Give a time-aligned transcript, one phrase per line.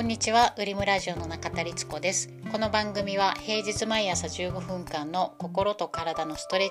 [0.00, 2.30] こんにちは、ウリムラジオの中田律子です。
[2.50, 6.70] この番組は平日毎朝15分間の心と体のストレッ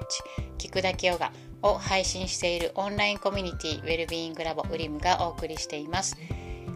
[0.57, 1.31] チ、聞くだけヨガ
[1.61, 6.17] を配信しているオンラインコミュニティウェルビーイングラボウリムがお送りしています。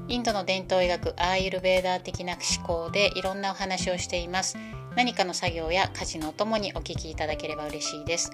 [0.08, 4.56] インドの伝統医学アーユルベーダー的な思考でいろんなお話をしています。
[4.96, 8.30] 何かの作業や家事のお供にお聞きいただければ嬉しいです。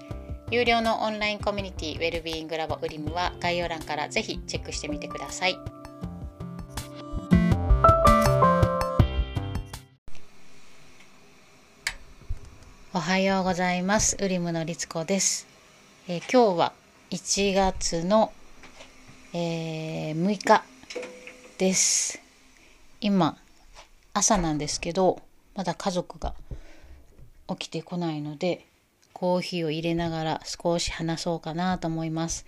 [0.50, 5.79] 有料のオンラインコミュニティウェルビーイングラボウリムは概要欄からぜひチェックしてみてください。
[13.00, 14.18] おはようございます。
[14.20, 15.46] ウリムの律子です。
[16.06, 16.72] えー今日は
[17.08, 18.30] 1月の、
[19.32, 20.62] えー6日
[21.56, 22.20] です。
[23.00, 23.38] 今
[24.12, 25.22] 朝なんですけど
[25.54, 26.34] まだ家族が
[27.48, 28.66] 起きてこないので
[29.14, 32.44] コーヒーを入れながら少し話そうかなと思います。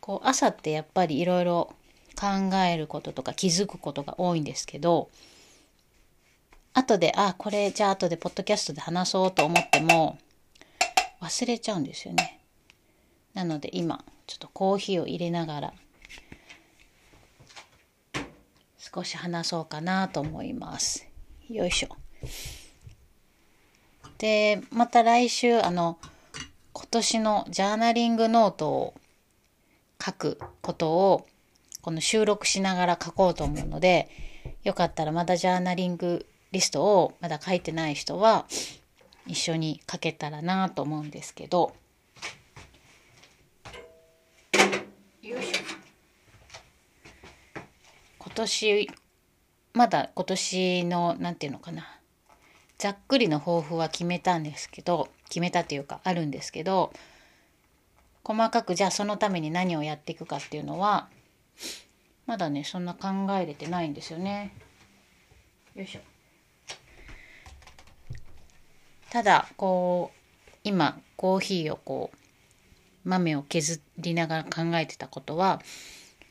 [0.00, 1.74] こう朝ってやっぱりいろいろ
[2.18, 5.10] 考えることとか気づくことが多いんですけど
[6.90, 10.18] 後であこれじゃあ後でポッドキャストで話そうと思っても
[11.20, 12.40] 忘れちゃうんですよね。
[13.32, 15.72] なので今ちょっとコーヒーを入れながら
[18.78, 21.06] 少し話そうかなと思います。
[21.48, 21.90] よいしょ。
[24.18, 25.96] でまた来週あの
[26.72, 28.94] 今年のジャーナリングノートを
[30.04, 31.26] 書くことを
[31.82, 34.08] この収録しながら書こうと思うので
[34.64, 38.46] よかったらまだジャーナリングリストをまだ書いてない人は
[39.26, 41.74] 一緒に書けたらなと思うんですけど
[48.18, 48.90] 今年
[49.72, 51.86] まだ今年のなんていうのかな
[52.78, 56.92] ざっくりの抱負は決めたんですけど決めたというかあるんですけど
[58.24, 61.08] 細かくじゃあそのために何をやっていくかっていうのは
[62.26, 64.54] まだねそんな考えれてないんですよね。
[65.74, 66.00] よいしょ。
[69.10, 75.60] ただこう今コーヒーをこう豆を削りながら考えてたことは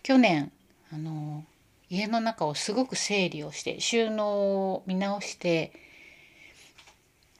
[0.03, 0.51] 去年
[0.91, 1.43] あの
[1.89, 5.71] 家の中をすごく整理をして収納を見直して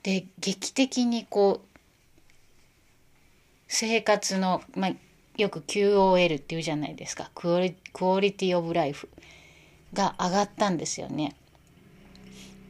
[0.04, 1.70] で劇的にこう
[3.68, 4.92] 生活の、まあ、
[5.38, 9.10] よく QOL っていうじゃないですかクオリクオリティオブライフ
[9.94, 11.36] が上がったんですよね。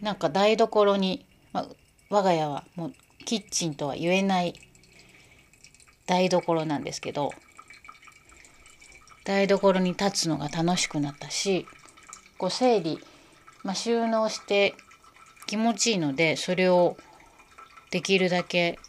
[0.02, 1.68] なんか台所に、まあ、
[2.10, 2.94] 我が家はもう
[3.26, 4.54] キッチンとは言えない
[6.08, 7.32] 台所なんですけど
[9.26, 11.68] 台所に立つのが楽しくなったし
[12.40, 13.00] こう整理、
[13.64, 14.74] まあ、収納して
[15.46, 16.98] 気持ちいいのでそれを
[17.92, 18.80] できるだけ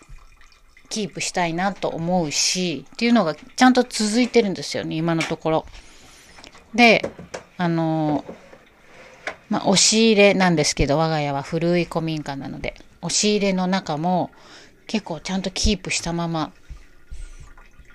[0.88, 5.66] キープしたいなと思うしっていうのがちゃんと続いてるんですよね今のところ。
[6.74, 7.08] で
[7.58, 8.24] あの
[9.50, 14.30] まあ、押し入れなんですけど我が家は古い古民家なので押し入れの中も
[14.86, 16.52] 結構ちゃんとキープしたまま。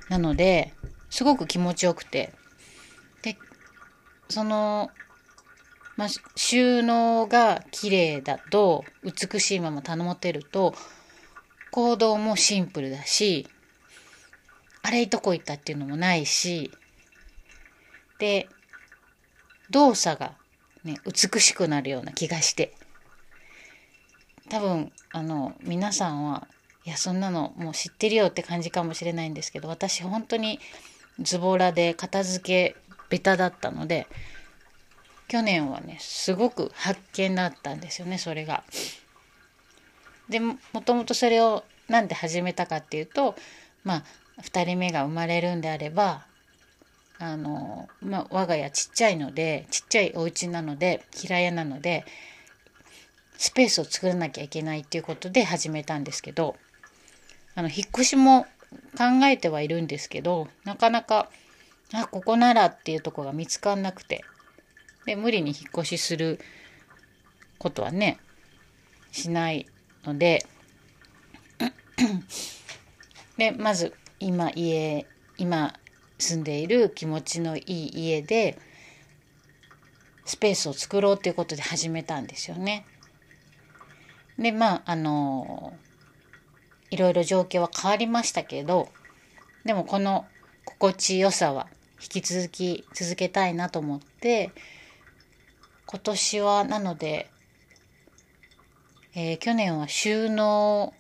[0.10, 0.74] なので
[1.10, 2.34] すごく気持ちよくて。
[3.22, 3.38] で
[4.30, 4.92] その、
[5.98, 10.76] まあ、収納が綺麗だと美しいまま保てると
[11.72, 13.48] 行動もシンプルだし
[14.84, 16.72] あれどこ行ったっていうのもないし
[18.20, 18.48] で
[19.72, 20.36] 動作が
[20.86, 22.74] ね、美しくなるような気がして。
[24.50, 26.48] 多分あの皆さんは
[26.86, 30.60] いやそんなのもう知ってるよって感じかもしれないんですけど私本当に
[31.20, 32.76] ズボラで片付け
[33.10, 34.08] ベタだったので
[35.28, 38.64] 去年はねすごく発見だったんですよねそれが。
[40.30, 43.36] でもともとそれをなんで始めたかっていうと
[43.84, 44.04] まあ
[44.42, 46.26] 2人目が生まれるんであれば
[47.20, 52.06] あの、まあ、我が家ちっちゃいのでちっちゃいお家なので平屋なので
[53.38, 56.56] スペースを作らなきゃいけないっていうことで始めたんですけど
[57.56, 58.46] あの引っ越しも
[58.98, 61.30] 考えてはいるんですけどなかなか
[61.94, 64.24] あここならっていうとこが見つかんなくて
[65.06, 66.40] で無理に引っ越しする
[67.58, 68.20] ことはね
[69.12, 69.68] しない
[70.04, 70.46] ので
[73.38, 75.06] でまず今家
[75.38, 75.74] 今
[76.18, 78.58] 住んでいる気持ちのいい家で
[80.26, 82.86] スペースを作ろうっていうことで始めたんですよね。
[84.38, 85.74] でまああの
[86.92, 88.90] いろいろ状況は変わりましたけど
[89.64, 90.26] でもこの
[90.66, 91.68] 心地よさは
[92.02, 94.52] 引き続き続けたいなと思って
[95.88, 97.30] 今年はなので、
[99.14, 100.94] えー去年は収納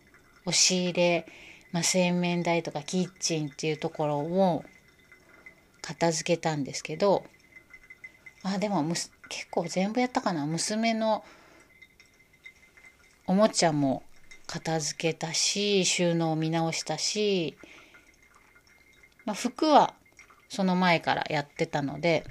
[0.45, 1.25] 押し入れ、
[1.71, 4.63] まあ、洗面台とかキッチンっていうところを
[5.81, 7.25] 片付けたんですけど
[8.43, 10.45] あでもむす結構全部やったかな。
[10.45, 11.23] 娘の
[13.27, 14.03] おもちゃも
[14.45, 17.57] 片付けたし収納を見直したし、
[19.25, 19.93] まあ、服は
[20.49, 22.23] その前からやってたので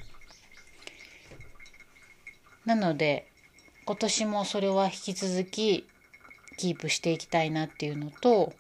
[2.65, 3.27] なので
[3.85, 5.87] 今年もそれは引き続き
[6.57, 8.53] キープしていきたいなっていうのと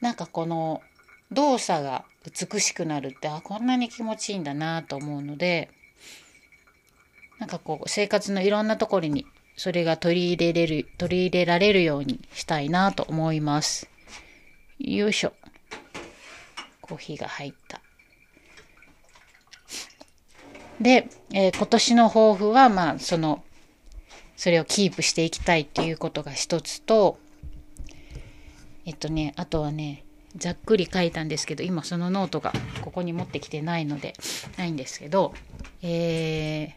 [0.00, 0.80] なんかこの
[1.32, 5.70] 動作が美しくなるってあこんなに気持ちいいんだなと思うので
[7.38, 9.26] なんかこう生活のいろんなところに
[9.56, 13.88] それが取り入れれる取り入れられるようにしたいなと思います。
[14.78, 15.32] よいしょ。
[16.80, 17.80] コーヒーが入った。
[20.80, 23.42] で、えー、今年の抱負はまあその
[24.36, 27.18] それをキープしていきたいっていうことが一つと
[28.84, 30.04] えっとねあとはね
[30.36, 32.52] ざっくり書いたんですけど今そのノートが
[32.82, 34.12] ここに持ってきてないので
[34.58, 35.32] ないんですけど
[35.82, 36.72] えー、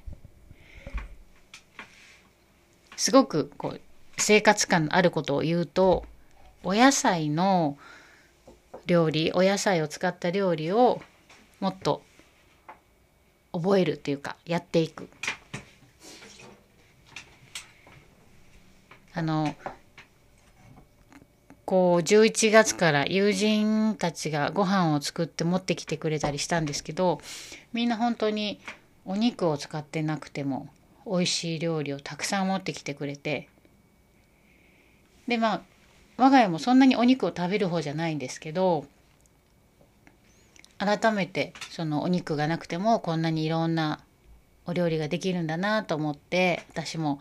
[2.99, 3.81] すごくこう
[4.17, 6.03] 生活感のあることを言うと
[6.63, 7.77] お野菜の
[8.87, 11.01] 料理お野菜を使った料理を
[11.61, 12.01] もっと
[13.53, 15.07] 覚えるっていうかやっていく。
[19.13, 19.55] あの
[21.63, 27.21] こう11月から友人たちがご飯を作って持ってきてくれたりしたんですけど
[27.71, 28.59] みんな本当に
[29.05, 30.67] お肉を使ってなくても
[31.09, 33.49] 美味しい料理をたくさん持ってきてくれて
[35.27, 35.61] でまあ
[36.17, 38.85] 我が家もそんなにお肉を食べる方じゃないんですけど
[40.77, 43.99] 改めてそのお肉がなくてもこんなにいろんな
[44.65, 47.19] お料理ができるんだなと思って私も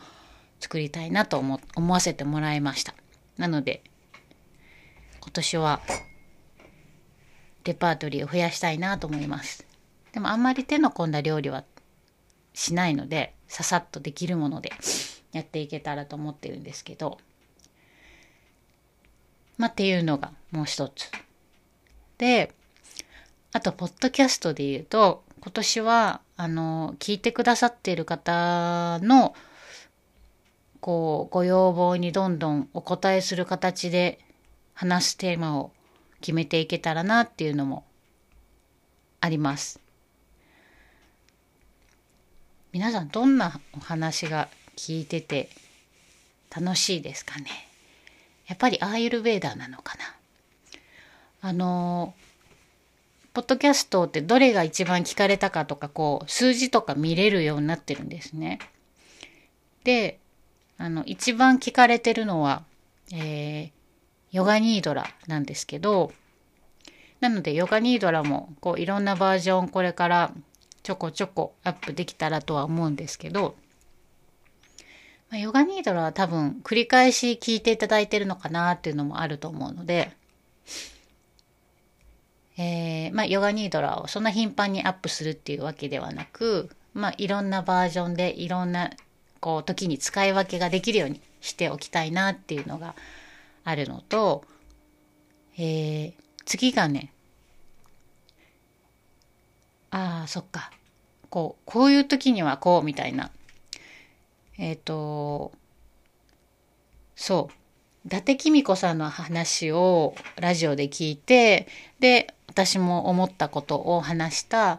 [0.60, 2.94] 作りたいなと思思わせてもらいました
[3.36, 3.82] なので
[5.20, 5.80] 今年は
[7.64, 9.66] レパートリーを増やしたいなと思います。
[10.12, 11.64] でもあんまり手の込んだ料理は
[12.58, 14.72] しないので、ささっとできるもので
[15.30, 17.18] やっていけたらと思ってるんですけど、
[19.58, 21.08] まあっていうのがもう一つ。
[22.18, 22.52] で、
[23.52, 29.36] あと、ポッドキャストで言うと、今年は、あの、聞いてくださっている方の、
[30.80, 34.18] こう、ご要望にどんどんお答えする形で
[34.74, 35.70] 話すテーマを
[36.20, 37.84] 決めていけたらなっていうのも
[39.20, 39.80] あります。
[42.72, 45.48] 皆さんどんなお話が聞いてて
[46.54, 47.46] 楽しいですかね？
[48.46, 49.96] やっぱりアーユルベーダーなのか
[51.42, 51.48] な？
[51.48, 52.14] あの
[53.32, 58.58] ポッドキャストってどれが一番聞かれたかとかこう数字とか見れるようになってるんですね。
[59.84, 60.18] で
[60.76, 62.64] あの一番聞かれてるのは、
[63.12, 63.70] えー、
[64.32, 66.12] ヨガニードラなんですけど、
[67.20, 70.32] なのでヨガニードラもこういろんなバージョンこれから
[70.88, 73.56] ちょこちょこアップできたらとは思うんですけど、
[75.28, 80.12] まあ、ヨガニードラは多分繰り返し聞いていただいてるのかなっていうのもあると思うので、
[82.56, 88.88] えー、まあヨガニードラをそんな頻繁にアップするっていうわけではなく、まあいろんなバージョンでいろんな
[89.40, 92.94] こう時に使い分けができるようにしておきたいなっていうのが
[93.62, 94.42] あるのと、
[95.58, 96.14] えー、
[96.46, 97.12] 次がね、
[99.90, 100.70] ああ、そっか。
[101.30, 103.30] こう、こういう時にはこうみたいな。
[104.58, 105.52] えっ、ー、と、
[107.16, 107.58] そう。
[108.06, 111.68] 伊達公子さんの話をラジオで聞いて、
[112.00, 114.78] で、私も思ったことを話した、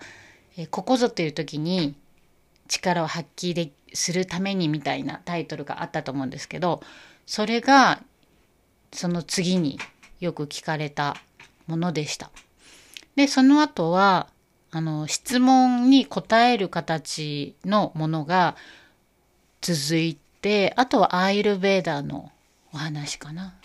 [0.57, 1.95] えここぞという時に
[2.67, 6.81] 力を発揮でするためにみたいなタイトルがあったと思うんですけど、
[7.25, 8.01] それが
[8.91, 9.79] その次に
[10.19, 11.15] よく聞かれた
[11.67, 12.31] ものでした。
[13.15, 14.27] で、その後は、
[14.71, 18.55] あの、質問に答える形のものが
[19.61, 22.31] 続いて、あとはアイルベーダーの
[22.73, 23.55] お話かな。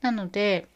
[0.00, 0.66] なので、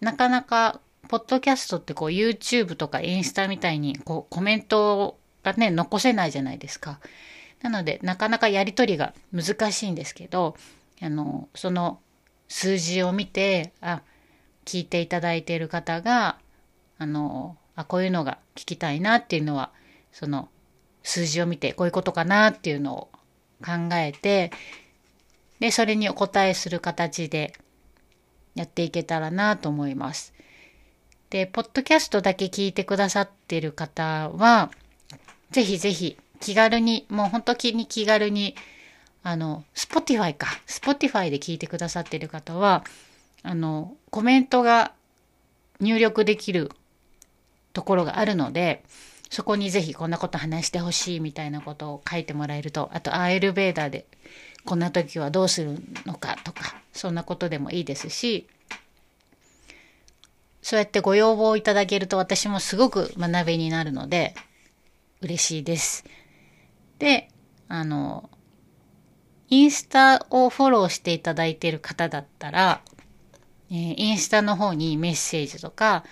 [0.00, 7.00] なかなか、ポッドキャストってこう YouTube とかインスタみたいにこうコメントがね、残せないじゃないですか。
[7.62, 10.56] なので、なかなかやりとりが難しいんですけど、
[11.02, 12.00] あの、その
[12.48, 14.02] 数字を見て、あ、
[14.64, 16.38] 聞いていただいている方が、
[16.98, 19.70] あの、あ、こういうのが聞きたいなっていうのは、
[20.12, 20.48] その
[21.02, 23.08] 数字を見てこういうことかなっていうのを
[23.64, 24.50] 考えて、
[25.58, 27.52] で、それにお答えする形で
[28.54, 30.32] やっていけたらなと思います。
[31.28, 34.70] で、ポッドキャストだけ聞いてくださってる方は、
[35.50, 38.54] ぜひぜひ気軽に、もう本当に気軽に
[39.22, 40.46] あの、Spotify か。
[40.66, 42.84] Spotify で聞いてくださってる方は、
[43.42, 44.92] あの、コメントが
[45.80, 46.70] 入力できる
[47.72, 48.84] ところがあるので、
[49.30, 54.04] そこにぜひこんなこと話してほしいみたいなことを書いてもらえるとあとアーエルベーダーで
[54.64, 58.48] こんな時はどうするのかとかそんなことでもいいですし
[60.62, 64.34] そうやってご要望いただけると私もすごく学びになるので
[65.22, 66.04] 嬉しいです。
[66.98, 67.28] で、
[67.68, 68.30] あの、
[69.48, 72.82] インスタをフォローしていただいている方だったら、
[73.70, 76.04] えー、インスタの方にメッセージとか、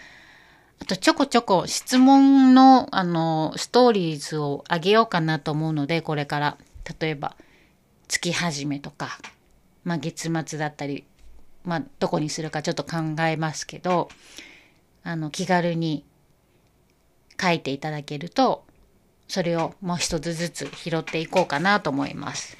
[0.80, 6.58] あとちょこちょこ質問のあのストーリーズをあげようかなと思うので、これから。
[7.00, 7.36] 例えば、
[8.08, 9.18] 月始めとか、
[9.84, 11.04] まあ月末だったり、
[11.64, 14.08] まあどこにするかちょっと考えますけど、
[15.02, 16.04] あの気軽に
[17.40, 18.64] 書いていただけると、
[19.28, 22.56] それをもう一つずつ拾っていこうかなと思います。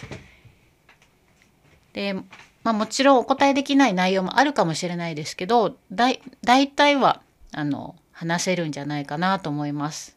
[1.95, 2.23] で、ま
[2.65, 7.23] あもちろんお答えできない内容もあるかもしれないですけど、だい、大体は、
[7.53, 10.17] あの、話せるんじゃないかなと思います。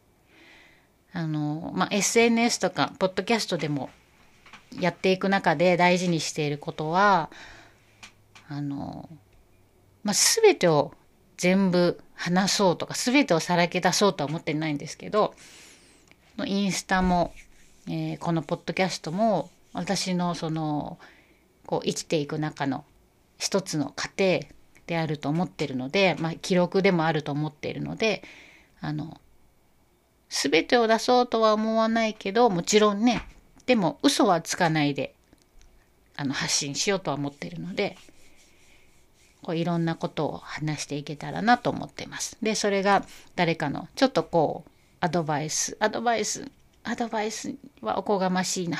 [1.12, 3.90] あの、まあ、SNS とか、ポッドキャストでも
[4.80, 7.30] やっていく中で大事にしていることは、
[8.48, 9.08] あの、
[10.02, 10.92] まあ、全てを
[11.36, 15.36] 全部話そうとか、全てをさらけ出そうとは思ってないんですけど、
[16.44, 17.32] インスタも、
[17.86, 20.98] えー、このポッドキャストも、私のその、
[21.66, 22.84] こう生きていく中の
[23.38, 24.40] 一つの過程
[24.86, 28.22] であると思ってるので、まあ、記録でもあると思っているので
[28.80, 29.20] あの
[30.28, 33.22] 全てを出そうとは思わないけどもちろんね
[33.66, 35.14] でも嘘はつかないで
[36.16, 37.96] あの発信しようとは思ってるので
[39.42, 42.38] こういろんなことを話していけたらなと思ってます。
[42.42, 44.70] でそれが誰かのちょっとこう
[45.00, 46.48] アドバイスアドバイス
[46.84, 48.78] アドバイスはおこがましいな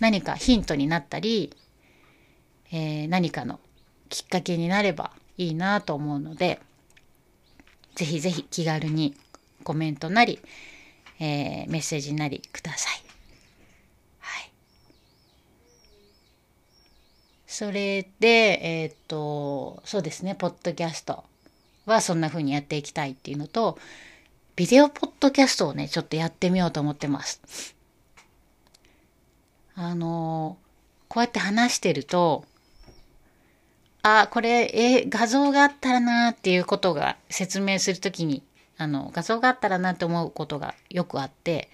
[0.00, 1.52] 何かヒントになったり、
[2.72, 3.58] えー、何かの
[4.08, 6.60] きっかけになればいいなと思うので、
[7.94, 9.14] ぜひぜひ気軽に
[9.64, 10.40] コメントなり、
[11.18, 13.02] えー、メッセージなりください。
[14.20, 14.50] はい。
[17.46, 21.24] それで、えっ、と、そうですね、ポッドキャスト
[21.86, 23.78] はそんな風にやっていきたいっていうのと、
[24.56, 27.76] ビデオポッドキャストをね、ちょっとやってみようと思ってます。
[29.78, 30.56] あの
[31.08, 32.44] こうやって話してると、
[34.08, 38.44] あ、これ、え画像があったらなっていうことが説明するときに、
[38.78, 41.68] あの、画像があったらなって思うことがよくあって、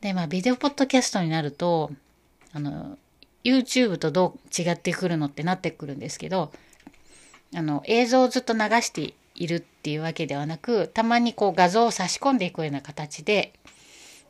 [0.00, 1.92] で、まあ、ビデオポッドキャストになると、
[2.52, 2.98] あの、
[3.44, 6.52] YouTube とどう違ってくるのってなってくるんですけど、
[7.54, 13.52] あの、映像をずっと流しているっていうわけではなく、たまにこう画像を差し込んでいくような形で、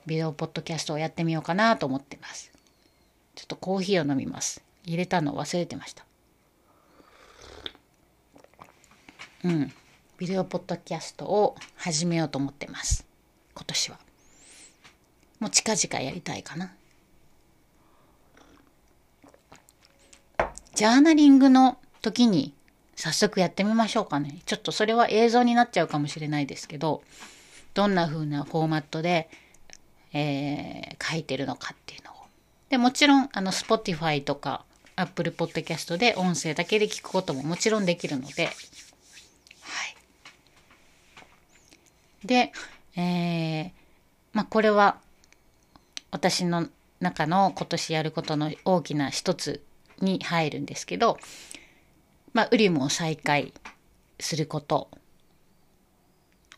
[0.05, 2.53] ビデオポッドキャストをやってみようかなと思ってます。
[3.35, 4.63] ちょっとコーヒーを飲みます。
[4.85, 6.05] 入れたの忘れてました。
[9.45, 9.73] うん、
[10.19, 13.05] ビデオポッドキャストを始めようと思ってます。
[13.55, 13.99] 今年は。
[15.41, 16.73] もう近々やりたいかな。
[20.75, 22.55] ジャーナリングの時に
[22.95, 24.39] 早速やってみましょうかね。
[24.47, 27.03] ちょっとそれは映像になっちゃうかもしれないですけど
[27.75, 29.29] どんな風なフォーマットで、
[30.13, 32.15] えー、書いてるのかっていうのを。
[32.71, 38.51] でもちろんあの Spotify とか Apple Podcast で音声だけで聞くことももちろんできるので
[42.25, 42.53] で、
[42.97, 43.71] えー、
[44.33, 44.99] まあこれは
[46.11, 46.69] 私の
[47.01, 49.63] 中の今年やることの大きな一つ
[50.01, 51.19] に入るんですけど、
[52.33, 53.53] まあ、ウリムを再開
[54.19, 54.89] すること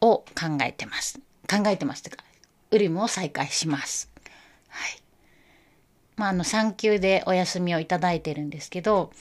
[0.00, 0.24] を考
[0.62, 1.20] えてます。
[1.48, 2.22] 考えてますとか、
[2.70, 4.10] ウリムを再開します。
[4.68, 5.02] はい。
[6.16, 9.12] まあ、あの、産休でお休みをいただいてるんですけど、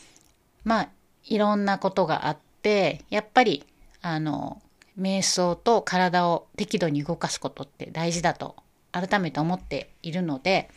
[0.64, 0.90] まあ、
[1.26, 3.66] いろんなことがあって、やっぱり、
[4.02, 4.62] あの、
[5.00, 8.56] 瞑想と体を適度に動かすことって大事だと
[8.92, 10.70] 改めて思っているので、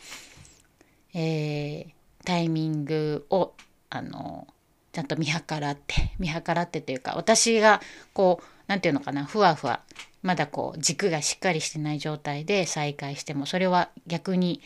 [1.13, 1.87] えー、
[2.25, 3.53] タイミングを
[3.89, 4.47] あの
[4.91, 7.81] ちゃんと見計らって 見計らってというか私が
[8.13, 9.81] こう何て言うのかなふわふわ
[10.23, 14.61] まだこう軸がしっかりしてない状態で再開してもそれは逆に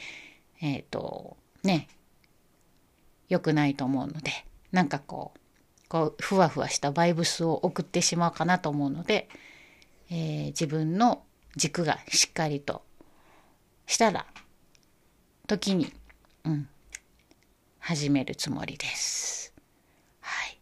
[0.62, 1.88] えっ、ー、とね
[3.28, 4.32] 良くないと思うので
[4.72, 5.41] なんかこう
[5.92, 9.28] こうふわふわしたバイブスを送ってしまうかなと思うので、
[10.10, 11.24] えー、自分の
[11.58, 12.82] 軸がしっかりと
[13.88, 14.26] したら
[15.48, 15.92] 時に、
[16.46, 16.70] うん、
[17.80, 19.54] 始めるつもりです。
[20.22, 20.58] はい。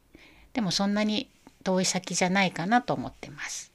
[0.54, 1.30] でもそんなに
[1.64, 3.72] 遠い先じゃないかなと思ってます。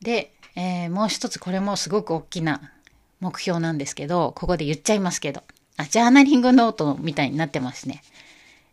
[0.00, 2.70] で、えー、もう一つこれもすごく大きな
[3.18, 5.42] 目標なんですけど、ここで言っちゃいますけど、
[5.76, 8.04] あ、ジャーナリングノートみたいになってますね。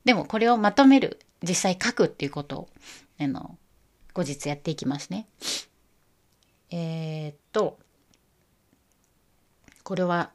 [0.06, 2.70] でもこれをまとめる、実際書くっていうことを、
[3.20, 3.58] あの、
[4.14, 5.28] 後日やっていきますね。
[6.72, 7.78] えー、っと
[9.84, 10.32] これは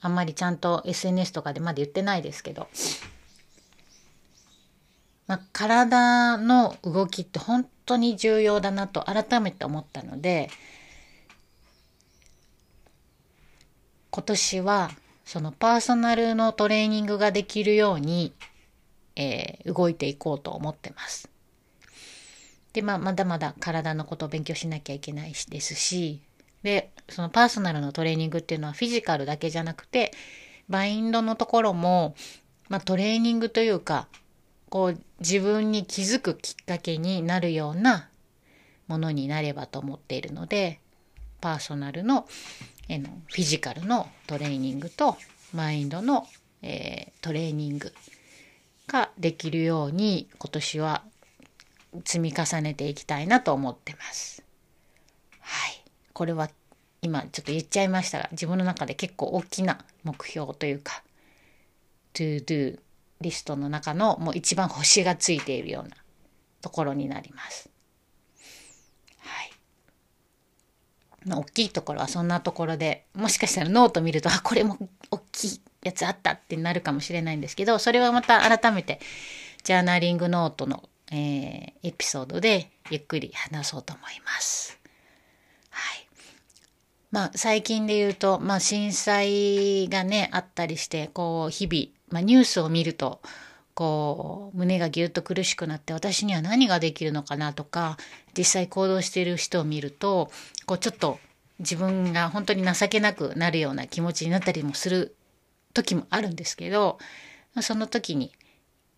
[0.00, 2.68] あんまりちゃんと SNS とかでまだ言ってないですけど、
[5.26, 10.50] まあ、体の動きって本当に重要だなと改めて思ったので
[14.10, 14.90] 今年は
[15.24, 18.32] そのパーソナルのトレーニングができるように、
[19.16, 21.28] えー、動いていこうと思ってます。
[22.72, 26.20] で、まあ、まだまだ体のことを勉強しなきゃいけないしですし、
[26.62, 30.12] で、そのパーソナルのトレーニングっていうのはフィジカルだけじゃなくて、
[30.68, 32.14] バインドのところも、
[32.68, 34.08] まあ、トレーニングというか、
[34.70, 38.08] こう自分に気づくきっかけになるような
[38.88, 40.80] ものになればと思っているので、
[41.42, 42.26] パーソナルの
[42.88, 45.16] えのフィジカルのトレーニングと
[45.52, 46.26] マインドの、
[46.62, 47.92] えー、トレーニング
[48.86, 51.02] ができるように今年は
[52.04, 54.42] 積み重ねていきたいなと思ってます。
[55.40, 55.82] はい。
[56.12, 56.50] これは
[57.02, 61.02] 今ちょっと言っちゃいましたが、自分の中で結構大きな目標というか、
[62.14, 62.78] to do
[63.20, 65.96] リストの中のもう一番星がついているような
[66.60, 67.70] ところになります。
[69.18, 69.50] はい。
[71.10, 74.78] まあ、大きいところはそんなところで、もしかしたらノート見ると、あ、これも
[75.10, 79.00] 大きいやつあったってなるかもしれないんですけど、それはまた改めて
[79.64, 84.78] ジャーナリングノートのえー、エピソードでゆっくり話そうと思います。
[85.68, 86.08] はい。
[87.10, 93.20] まあ最近で言うと、まあ震災がね、あったりして、こう日々、まあニュースを見ると、
[93.74, 97.96] こう胸がぎゅっと苦しくなって私には何ができるのかなとか
[98.36, 100.30] 実際行動している人を見ると
[100.66, 101.18] こうちょっと
[101.58, 105.16] 自分が本当に情けなくなるような気持ちになったりもする
[105.74, 106.98] 時もあるんですけど
[107.60, 108.32] その時に、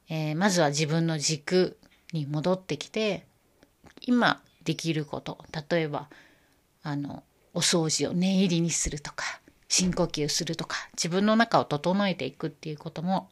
[0.08, 1.76] えー、まずは自分の軸
[2.12, 3.26] に戻ってきて
[4.00, 5.38] 今できること
[5.70, 6.08] 例えば
[6.82, 13.28] あのお掃除を念入りにするとか深呼吸するとか自分の中を整えていくっていうことも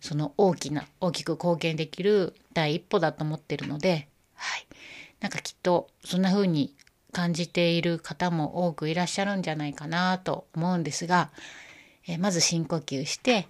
[0.00, 4.66] その大きな大きく貢献できる第一歩だと思ってるので、はい、
[5.20, 6.74] なんかきっとそんな風に
[7.12, 11.30] 感じている方も多くいらっしゃるんじゃないかなと思うんですが、
[12.06, 13.48] えー、まず深呼吸して、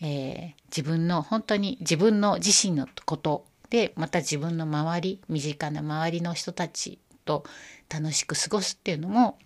[0.00, 7.44] えー、自分の本当に自分の自身のことでまた自分の周り身近な周りの人たちと
[7.92, 9.38] 楽しく過ごすっていうのも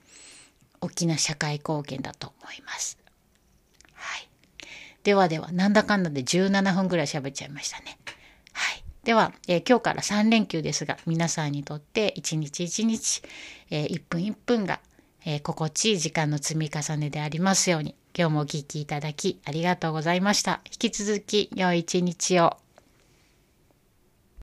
[0.80, 2.99] 大きな社会貢献だと思います。
[5.02, 7.98] ではでは、なんだかんだで17分ぐらい喋っちゃいましたね。
[8.52, 8.84] はい。
[9.04, 13.22] では、えー、今日から3連休ですが、皆さんにとって一日一日、
[13.70, 14.80] えー、1分1分が、
[15.24, 20.60] えー、心地いい時間の積み重ねでありますように、今日もお聴きいただきありがとうございました。
[20.66, 22.59] 引き続き良い一日を。